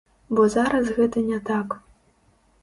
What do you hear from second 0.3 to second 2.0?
Бо зараз гэта не так.